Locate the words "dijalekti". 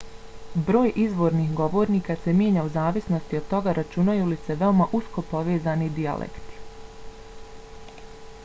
5.99-6.61